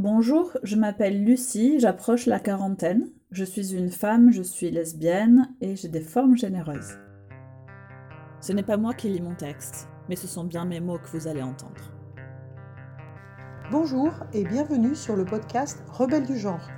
[0.00, 3.08] Bonjour, je m'appelle Lucie, j'approche la quarantaine.
[3.32, 6.96] Je suis une femme, je suis lesbienne et j'ai des formes généreuses.
[8.40, 11.08] Ce n'est pas moi qui lis mon texte, mais ce sont bien mes mots que
[11.08, 11.92] vous allez entendre.
[13.72, 16.68] Bonjour et bienvenue sur le podcast Rebelles du genre.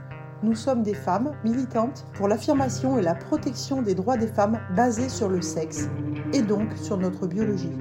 [0.43, 5.11] Nous sommes des femmes militantes pour l'affirmation et la protection des droits des femmes basés
[5.11, 5.91] sur le sexe
[6.33, 7.77] et donc sur notre biologie.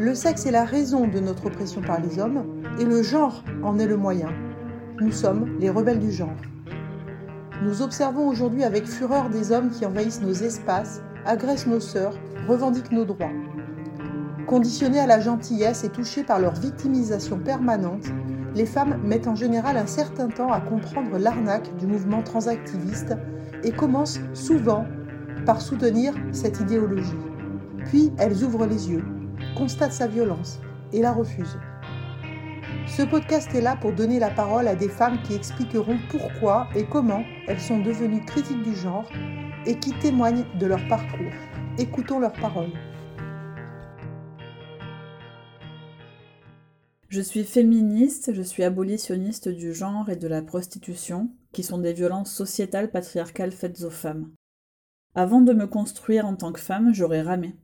[0.00, 3.80] Le sexe est la raison de notre oppression par les hommes et le genre en
[3.80, 4.28] est le moyen.
[5.00, 6.36] Nous sommes les rebelles du genre.
[7.64, 12.92] Nous observons aujourd'hui avec fureur des hommes qui envahissent nos espaces, agressent nos sœurs, revendiquent
[12.92, 13.32] nos droits.
[14.46, 18.06] Conditionnées à la gentillesse et touchées par leur victimisation permanente,
[18.54, 23.16] les femmes mettent en général un certain temps à comprendre l'arnaque du mouvement transactiviste
[23.64, 24.84] et commencent souvent
[25.44, 27.18] par soutenir cette idéologie.
[27.86, 29.02] Puis elles ouvrent les yeux
[29.58, 30.60] constate sa violence
[30.92, 31.58] et la refuse.
[32.86, 36.84] Ce podcast est là pour donner la parole à des femmes qui expliqueront pourquoi et
[36.86, 39.10] comment elles sont devenues critiques du genre
[39.66, 41.32] et qui témoignent de leur parcours.
[41.76, 42.70] Écoutons leurs paroles.
[47.08, 51.94] Je suis féministe, je suis abolitionniste du genre et de la prostitution, qui sont des
[51.94, 54.30] violences sociétales patriarcales faites aux femmes.
[55.16, 57.56] Avant de me construire en tant que femme, j'aurais ramé.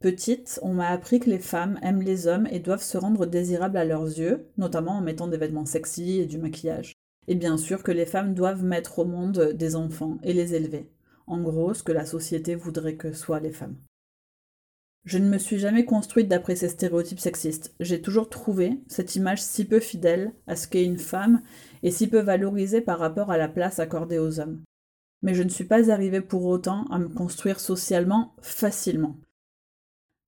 [0.00, 3.76] Petite, on m'a appris que les femmes aiment les hommes et doivent se rendre désirables
[3.76, 6.92] à leurs yeux, notamment en mettant des vêtements sexy et du maquillage.
[7.26, 10.88] Et bien sûr que les femmes doivent mettre au monde des enfants et les élever.
[11.26, 13.76] En gros, ce que la société voudrait que soient les femmes.
[15.04, 17.74] Je ne me suis jamais construite d'après ces stéréotypes sexistes.
[17.80, 21.42] J'ai toujours trouvé cette image si peu fidèle à ce qu'est une femme
[21.82, 24.62] et si peu valorisée par rapport à la place accordée aux hommes.
[25.22, 29.16] Mais je ne suis pas arrivée pour autant à me construire socialement facilement.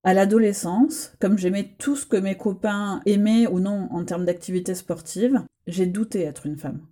[0.03, 4.73] À l'adolescence, comme j'aimais tout ce que mes copains aimaient ou non en termes d'activité
[4.73, 6.87] sportive, j'ai douté être une femme.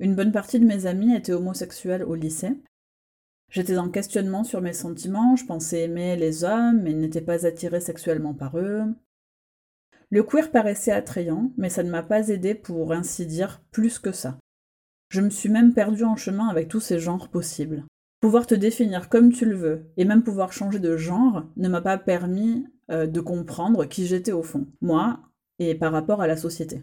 [0.00, 2.56] Une bonne partie de mes amis étaient homosexuels au lycée.
[3.50, 7.80] J'étais en questionnement sur mes sentiments, je pensais aimer les hommes, mais n'étais pas attirée
[7.80, 8.84] sexuellement par eux.
[10.08, 14.12] Le queer paraissait attrayant, mais ça ne m'a pas aidé pour ainsi dire plus que
[14.12, 14.38] ça.
[15.10, 17.84] Je me suis même perdue en chemin avec tous ces genres possibles.
[18.24, 21.82] Pouvoir te définir comme tu le veux, et même pouvoir changer de genre, ne m'a
[21.82, 25.20] pas permis euh, de comprendre qui j'étais au fond, moi,
[25.58, 26.82] et par rapport à la société.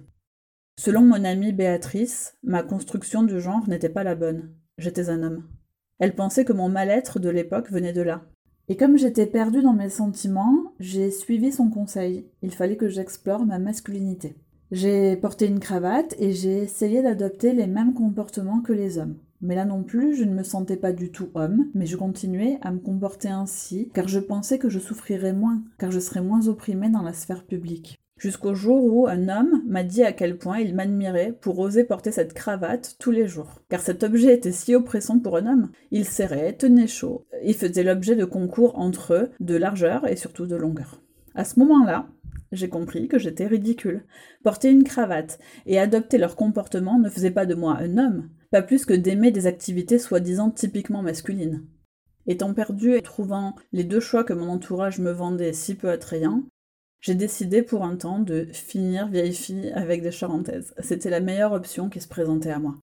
[0.77, 4.51] Selon mon amie Béatrice, ma construction du genre n'était pas la bonne.
[4.77, 5.43] J'étais un homme.
[5.97, 8.21] Elle pensait que mon mal-être de l'époque venait de là.
[8.67, 12.27] Et comme j'étais perdue dans mes sentiments, j'ai suivi son conseil.
[12.43, 14.35] Il fallait que j'explore ma masculinité.
[14.69, 19.17] J'ai porté une cravate et j'ai essayé d'adopter les mêmes comportements que les hommes.
[19.41, 22.59] Mais là non plus, je ne me sentais pas du tout homme, mais je continuais
[22.61, 26.47] à me comporter ainsi, car je pensais que je souffrirais moins, car je serais moins
[26.47, 27.97] opprimée dans la sphère publique.
[28.21, 32.11] Jusqu'au jour où un homme m'a dit à quel point il m'admirait pour oser porter
[32.11, 33.63] cette cravate tous les jours.
[33.67, 35.71] Car cet objet était si oppressant pour un homme.
[35.89, 40.45] Il serrait, tenait chaud, il faisait l'objet de concours entre eux, de largeur et surtout
[40.45, 41.01] de longueur.
[41.33, 42.09] À ce moment-là,
[42.51, 44.05] j'ai compris que j'étais ridicule.
[44.43, 48.61] Porter une cravate et adopter leur comportement ne faisait pas de moi un homme, pas
[48.61, 51.65] plus que d'aimer des activités soi-disant typiquement masculines.
[52.27, 56.43] Étant perdu et trouvant les deux choix que mon entourage me vendait si peu attrayants,
[56.99, 60.75] j'ai décidé pour un temps de finir vieille fille avec des charentaises.
[60.79, 62.75] C'était la meilleure option qui se présentait à moi.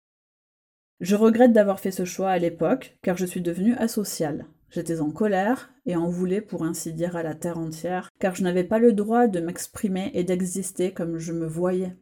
[1.00, 4.46] Je regrette d'avoir fait ce choix à l'époque, car je suis devenue asociale.
[4.70, 8.42] J'étais en colère et en voulais pour ainsi dire à la terre entière, car je
[8.42, 11.96] n'avais pas le droit de m'exprimer et d'exister comme je me voyais.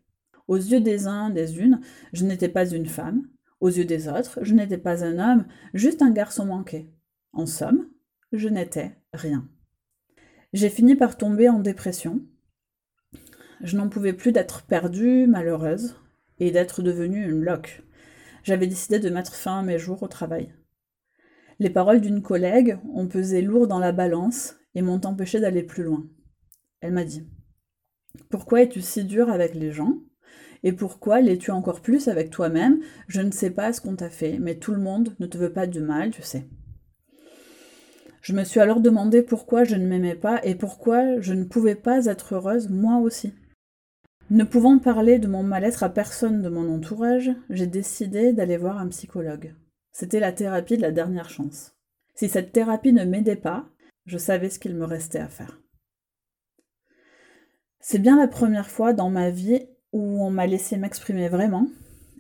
[0.49, 1.81] Aux yeux des uns, des unes,
[2.13, 3.29] je n'étais pas une femme,
[3.61, 6.91] aux yeux des autres, je n'étais pas un homme, juste un garçon manqué.
[7.33, 7.89] En somme,
[8.33, 9.49] je n'étais rien.
[10.53, 12.21] J'ai fini par tomber en dépression.
[13.63, 15.97] Je n'en pouvais plus d'être perdue, malheureuse,
[16.39, 17.83] et d'être devenue une loque.
[18.43, 20.53] J'avais décidé de mettre fin à mes jours au travail.
[21.59, 25.83] Les paroles d'une collègue ont pesé lourd dans la balance et m'ont empêché d'aller plus
[25.83, 26.07] loin.
[26.81, 27.27] Elle m'a dit
[28.29, 29.99] Pourquoi es-tu si dur avec les gens?
[30.63, 32.81] Et pourquoi l'es-tu encore plus avec toi-même?
[33.09, 35.53] Je ne sais pas ce qu'on t'a fait, mais tout le monde ne te veut
[35.53, 36.47] pas du mal, tu sais.
[38.21, 41.77] Je me suis alors demandé pourquoi je ne m'aimais pas et pourquoi je ne pouvais
[41.77, 43.33] pas être heureuse moi aussi.
[44.29, 48.79] Ne pouvant parler de mon mal-être à personne de mon entourage, j'ai décidé d'aller voir
[48.79, 49.55] un psychologue.
[49.99, 51.75] C'était la thérapie de la dernière chance.
[52.15, 53.71] Si cette thérapie ne m'aidait pas,
[54.05, 55.59] je savais ce qu'il me restait à faire.
[57.81, 59.59] C'est bien la première fois dans ma vie
[59.93, 61.67] où on m'a laissé m'exprimer vraiment,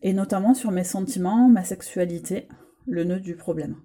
[0.00, 2.48] et notamment sur mes sentiments, ma sexualité,
[2.86, 3.76] le nœud du problème.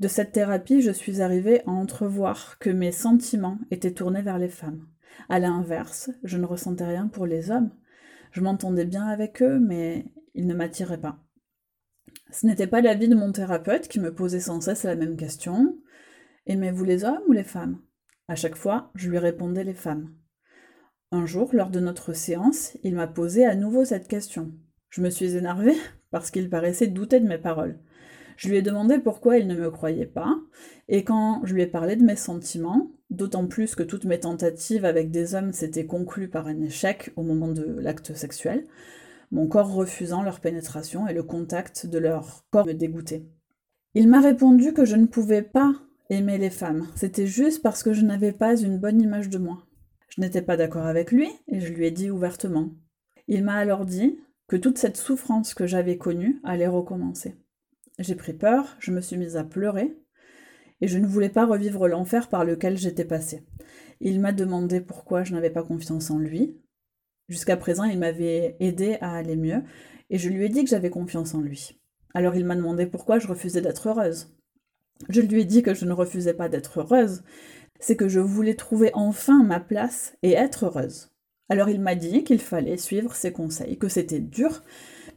[0.00, 4.48] De cette thérapie, je suis arrivée à entrevoir que mes sentiments étaient tournés vers les
[4.48, 4.88] femmes.
[5.28, 7.70] À l'inverse, je ne ressentais rien pour les hommes.
[8.32, 11.20] Je m'entendais bien avec eux, mais ils ne m'attiraient pas.
[12.30, 15.78] Ce n'était pas l'avis de mon thérapeute qui me posait sans cesse la même question.
[16.46, 17.80] Aimez-vous les hommes ou les femmes?
[18.28, 20.12] À chaque fois, je lui répondais les femmes.
[21.10, 24.52] Un jour, lors de notre séance, il m'a posé à nouveau cette question.
[24.90, 25.76] Je me suis énervée
[26.10, 27.78] parce qu'il paraissait douter de mes paroles.
[28.36, 30.38] Je lui ai demandé pourquoi il ne me croyait pas,
[30.86, 34.84] et quand je lui ai parlé de mes sentiments, d'autant plus que toutes mes tentatives
[34.84, 38.64] avec des hommes s'étaient conclues par un échec au moment de l'acte sexuel,
[39.30, 43.26] mon corps refusant leur pénétration et le contact de leur corps me dégoûtait.
[43.94, 45.74] Il m'a répondu que je ne pouvais pas
[46.10, 49.64] aimer les femmes, c'était juste parce que je n'avais pas une bonne image de moi.
[50.08, 52.70] Je n'étais pas d'accord avec lui et je lui ai dit ouvertement.
[53.28, 57.36] Il m'a alors dit que toute cette souffrance que j'avais connue allait recommencer.
[57.98, 59.96] J'ai pris peur, je me suis mise à pleurer,
[60.80, 63.44] et je ne voulais pas revivre l'enfer par lequel j'étais passée.
[64.00, 66.56] Il m'a demandé pourquoi je n'avais pas confiance en lui.
[67.28, 69.62] Jusqu'à présent, il m'avait aidé à aller mieux,
[70.10, 71.78] et je lui ai dit que j'avais confiance en lui.
[72.14, 74.34] Alors il m'a demandé pourquoi je refusais d'être heureuse.
[75.08, 77.22] Je lui ai dit que je ne refusais pas d'être heureuse,
[77.80, 81.10] c'est que je voulais trouver enfin ma place et être heureuse.
[81.48, 84.64] Alors il m'a dit qu'il fallait suivre ses conseils, que c'était dur,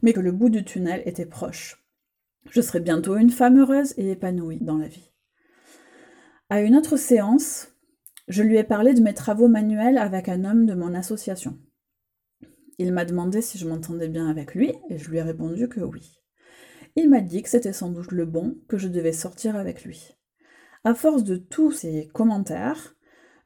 [0.02, 1.84] mais que le bout du tunnel était proche.
[2.50, 5.10] Je serais bientôt une femme heureuse et épanouie dans la vie.
[6.50, 7.68] À une autre séance,
[8.28, 11.58] je lui ai parlé de mes travaux manuels avec un homme de mon association.
[12.78, 15.80] Il m'a demandé si je m'entendais bien avec lui et je lui ai répondu que
[15.80, 16.18] oui.
[16.96, 20.16] Il m'a dit que c'était sans doute le bon, que je devais sortir avec lui.
[20.84, 22.96] À force de tous ces commentaires,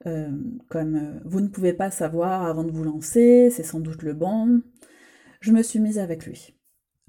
[0.06, 0.30] euh,
[0.68, 4.14] comme euh, vous ne pouvez pas savoir avant de vous lancer, c'est sans doute le
[4.14, 4.62] bon,
[5.40, 6.56] je me suis mise avec lui.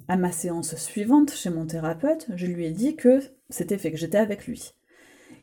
[0.07, 3.19] À ma séance suivante chez mon thérapeute, je lui ai dit que
[3.49, 4.73] c'était fait, que j'étais avec lui.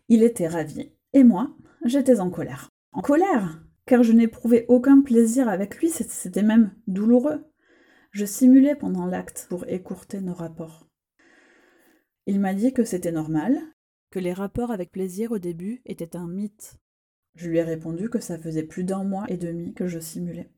[0.09, 1.55] Il était ravi, et moi,
[1.85, 2.69] j'étais en colère.
[2.93, 7.45] En colère, car je n'éprouvais aucun plaisir avec lui, c'était même douloureux.
[8.11, 10.89] Je simulais pendant l'acte pour écourter nos rapports.
[12.27, 13.59] Il m'a dit que c'était normal,
[14.11, 16.77] que les rapports avec plaisir au début étaient un mythe.
[17.35, 20.51] Je lui ai répondu que ça faisait plus d'un mois et demi que je simulais.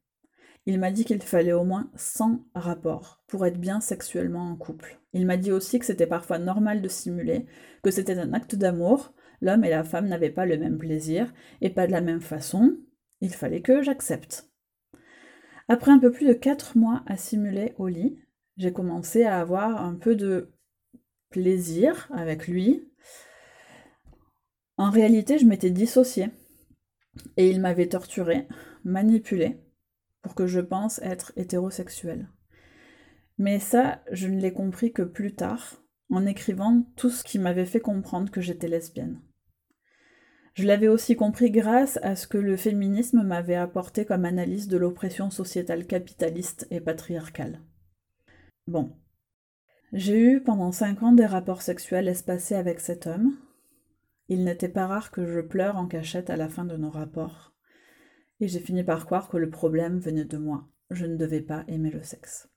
[0.67, 5.01] Il m'a dit qu'il fallait au moins 100 rapports pour être bien sexuellement en couple.
[5.13, 7.47] Il m'a dit aussi que c'était parfois normal de simuler,
[7.83, 11.71] que c'était un acte d'amour, l'homme et la femme n'avaient pas le même plaisir et
[11.71, 12.77] pas de la même façon,
[13.21, 14.51] il fallait que j'accepte.
[15.69, 18.19] Après un peu plus de 4 mois à simuler au lit,
[18.57, 20.53] j'ai commencé à avoir un peu de
[21.31, 22.89] plaisir avec lui.
[24.77, 26.31] En réalité, je m'étais dissociée
[27.37, 28.47] et il m'avait torturée,
[28.85, 29.61] manipulée,
[30.23, 32.29] pour que je pense être hétérosexuelle.
[33.39, 37.67] Mais ça, je ne l'ai compris que plus tard, en écrivant tout ce qui m'avait
[37.67, 39.21] fait comprendre que j'étais lesbienne.
[40.57, 44.79] Je l'avais aussi compris grâce à ce que le féminisme m'avait apporté comme analyse de
[44.79, 47.61] l'oppression sociétale capitaliste et patriarcale.
[48.67, 48.97] Bon.
[49.93, 53.37] J'ai eu pendant cinq ans des rapports sexuels espacés avec cet homme.
[54.29, 57.53] Il n'était pas rare que je pleure en cachette à la fin de nos rapports.
[58.41, 60.67] Et j'ai fini par croire que le problème venait de moi.
[60.91, 62.49] Je ne devais pas aimer le sexe.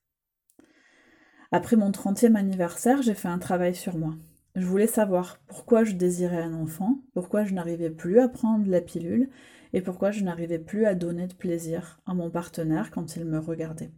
[1.51, 4.15] Après mon 30e anniversaire, j'ai fait un travail sur moi.
[4.59, 8.81] Je voulais savoir pourquoi je désirais un enfant, pourquoi je n'arrivais plus à prendre la
[8.81, 9.29] pilule
[9.71, 13.39] et pourquoi je n'arrivais plus à donner de plaisir à mon partenaire quand il me
[13.39, 13.93] regardait.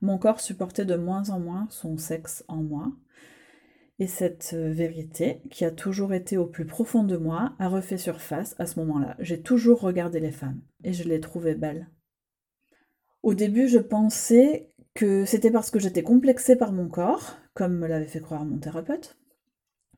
[0.00, 2.92] Mon corps supportait de moins en moins son sexe en moi.
[3.98, 7.98] Et cette euh, vérité, qui a toujours été au plus profond de moi, a refait
[7.98, 9.16] surface à ce moment-là.
[9.18, 11.88] J'ai toujours regardé les femmes et je les trouvais belles.
[13.24, 17.88] Au début, je pensais que c'était parce que j'étais complexée par mon corps, comme me
[17.88, 19.16] l'avait fait croire mon thérapeute,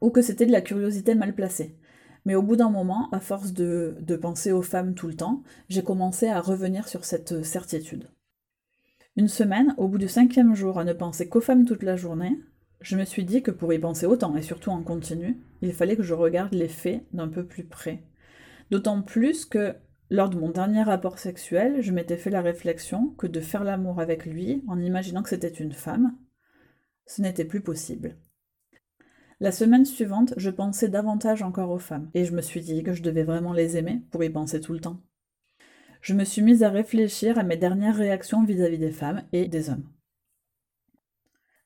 [0.02, 1.78] ou que c'était de la curiosité mal placée.
[2.24, 5.42] Mais au bout d'un moment, à force de, de, penser aux femmes tout le temps,
[5.68, 8.10] j'ai commencé à revenir sur cette certitude.
[9.16, 12.38] Une semaine, au bout du cinquième jour, à ne penser qu'aux femmes toute la journée,
[12.80, 15.96] je me suis dit que pour y penser autant, et surtout en continu, il fallait
[15.96, 18.02] que je regarde les faits d'un peu plus près.
[18.70, 19.74] D'autant plus que,
[20.10, 24.00] lors de mon dernier rapport sexuel, je m'étais fait la réflexion que de faire l'amour
[24.00, 26.16] avec lui, en imaginant que c'était une femme,
[27.06, 28.16] ce n'était plus possible.
[29.42, 32.92] La semaine suivante, je pensais davantage encore aux femmes, et je me suis dit que
[32.92, 35.00] je devais vraiment les aimer pour y penser tout le temps.
[36.00, 39.68] Je me suis mise à réfléchir à mes dernières réactions vis-à-vis des femmes et des
[39.68, 39.88] hommes.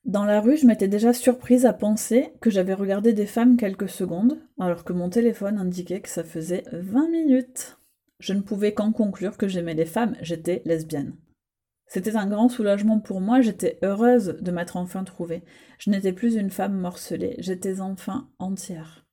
[0.06, 3.90] Dans la rue, je m'étais déjà surprise à penser que j'avais regardé des femmes quelques
[3.90, 7.76] secondes, alors que mon téléphone indiquait que ça faisait 20 minutes.
[8.21, 11.12] Je ne pouvais qu'en conclure que j'aimais les femmes, j'étais lesbienne.
[11.87, 15.45] C'était un grand soulagement pour moi, j'étais heureuse de m'être enfin trouvée.
[15.78, 19.07] Je n'étais plus une femme morcelée, j'étais enfin entière.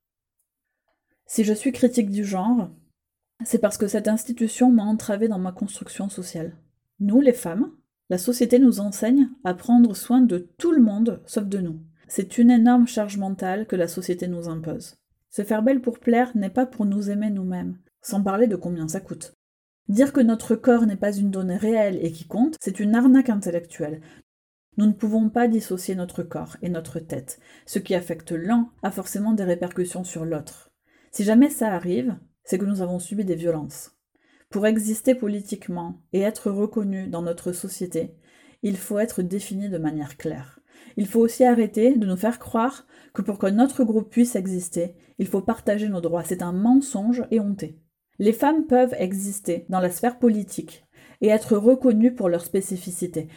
[1.25, 2.71] Si je suis critique du genre,
[3.43, 6.55] c'est parce que cette institution m'a entravée dans ma construction sociale.
[6.99, 7.71] Nous, les femmes,
[8.09, 11.79] La société nous enseigne à prendre soin de tout le monde sauf de nous.
[12.07, 14.97] C'est une énorme charge mentale que la société nous impose.
[15.29, 18.87] Se faire belle pour plaire n'est pas pour nous aimer nous-mêmes, sans parler de combien
[18.87, 19.33] ça coûte.
[19.89, 23.29] Dire que notre corps n'est pas une donnée réelle et qui compte, c'est une arnaque
[23.29, 24.01] intellectuelle.
[24.77, 27.39] Nous ne pouvons pas dissocier notre corps et notre tête.
[27.65, 30.71] Ce qui affecte l'un a forcément des répercussions sur l'autre.
[31.11, 33.91] Si jamais ça arrive, c'est que nous avons subi des violences.
[34.49, 38.15] Pour exister politiquement et être reconnu dans notre société,
[38.63, 40.59] il faut être défini de manière claire.
[40.95, 44.95] Il faut aussi arrêter de nous faire croire que pour que notre groupe puisse exister,
[45.19, 46.23] il faut partager nos droits.
[46.23, 47.82] C'est un mensonge et honté.
[48.19, 50.85] Les femmes peuvent exister dans la sphère politique
[51.21, 53.27] et être reconnues pour leur spécificité.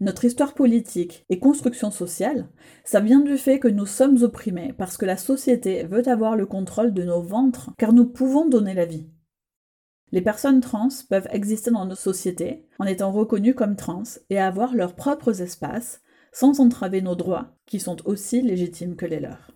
[0.00, 2.48] Notre histoire politique et construction sociale,
[2.84, 6.46] ça vient du fait que nous sommes opprimés parce que la société veut avoir le
[6.46, 9.08] contrôle de nos ventres car nous pouvons donner la vie.
[10.10, 14.74] Les personnes trans peuvent exister dans nos sociétés en étant reconnues comme trans et avoir
[14.74, 19.52] leurs propres espaces sans entraver nos droits, qui sont aussi légitimes que les leurs.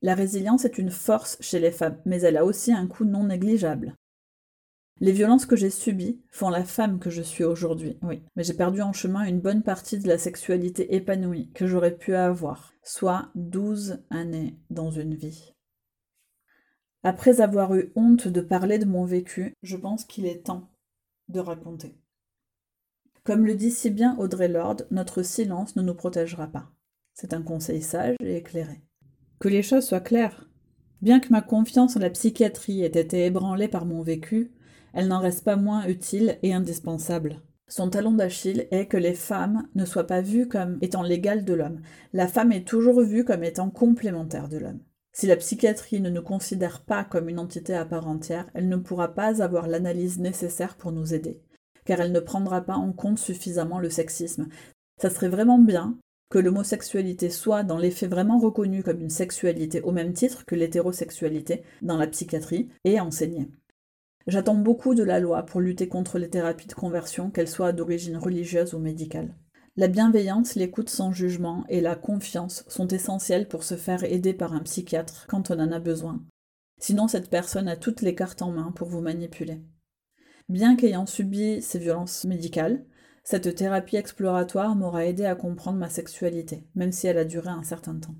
[0.00, 3.24] La résilience est une force chez les femmes, mais elle a aussi un coût non
[3.24, 3.94] négligeable.
[5.00, 8.54] Les violences que j'ai subies font la femme que je suis aujourd'hui, oui, mais j'ai
[8.54, 13.30] perdu en chemin une bonne partie de la sexualité épanouie que j'aurais pu avoir, soit
[13.36, 15.54] 12 années dans une vie.
[17.04, 20.68] Après avoir eu honte de parler de mon vécu, je pense qu'il est temps
[21.28, 21.96] de raconter.
[23.22, 26.72] Comme le dit si bien Audrey Lorde, notre silence ne nous protégera pas.
[27.14, 28.80] C'est un conseil sage et éclairé.
[29.40, 30.48] Que les choses soient claires.
[31.00, 34.50] Bien que ma confiance en la psychiatrie ait été ébranlée par mon vécu,
[34.92, 37.40] elle n'en reste pas moins utile et indispensable.
[37.68, 41.54] Son talon d'Achille est que les femmes ne soient pas vues comme étant l'égale de
[41.54, 41.82] l'homme.
[42.12, 44.80] La femme est toujours vue comme étant complémentaire de l'homme.
[45.12, 48.76] Si la psychiatrie ne nous considère pas comme une entité à part entière, elle ne
[48.76, 51.42] pourra pas avoir l'analyse nécessaire pour nous aider,
[51.84, 54.48] car elle ne prendra pas en compte suffisamment le sexisme.
[55.00, 55.98] Ça serait vraiment bien
[56.30, 60.54] que l'homosexualité soit dans les faits vraiment reconnue comme une sexualité au même titre que
[60.54, 63.48] l'hétérosexualité dans la psychiatrie et enseignée.
[64.26, 68.18] J'attends beaucoup de la loi pour lutter contre les thérapies de conversion, qu'elles soient d'origine
[68.18, 69.34] religieuse ou médicale.
[69.76, 74.52] La bienveillance, l'écoute sans jugement et la confiance sont essentielles pour se faire aider par
[74.52, 76.20] un psychiatre quand on en a besoin.
[76.78, 79.62] Sinon, cette personne a toutes les cartes en main pour vous manipuler.
[80.48, 82.84] Bien qu'ayant subi ces violences médicales,
[83.30, 87.62] cette thérapie exploratoire m'aura aidé à comprendre ma sexualité, même si elle a duré un
[87.62, 88.14] certain temps.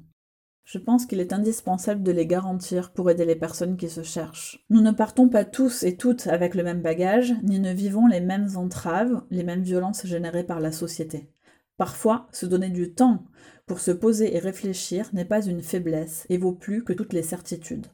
[0.64, 4.62] Je pense qu'il est indispensable de les garantir pour aider les personnes qui se cherchent.
[4.68, 8.20] Nous ne partons pas tous et toutes avec le même bagage, ni ne vivons les
[8.20, 11.30] mêmes entraves, les mêmes violences générées par la société.
[11.78, 13.24] Parfois, se donner du temps
[13.64, 17.22] pour se poser et réfléchir n'est pas une faiblesse et vaut plus que toutes les
[17.22, 17.86] certitudes.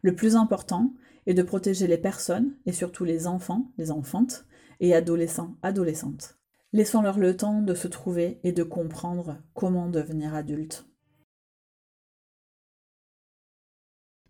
[0.00, 0.94] Le plus important
[1.26, 4.46] est de protéger les personnes, et surtout les enfants, les enfantes,
[4.80, 6.37] et adolescents, adolescentes.
[6.74, 10.86] Laissons-leur le temps de se trouver et de comprendre comment devenir adultes.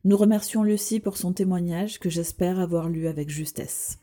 [0.05, 3.99] Nous remercions Lucie pour son témoignage que j'espère avoir lu avec justesse.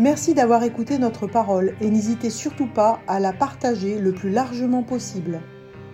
[0.00, 4.82] Merci d'avoir écouté notre parole et n'hésitez surtout pas à la partager le plus largement
[4.82, 5.40] possible.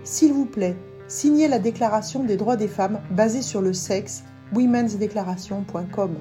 [0.05, 6.15] S'il vous plaît, signez la Déclaration des droits des femmes basée sur le sexe, womensdeclaration.com.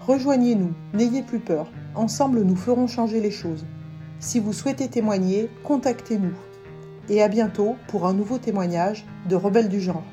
[0.00, 3.64] Rejoignez-nous, n'ayez plus peur, ensemble nous ferons changer les choses.
[4.18, 6.34] Si vous souhaitez témoigner, contactez-nous.
[7.08, 10.04] Et à bientôt pour un nouveau témoignage de Rebelles du genre.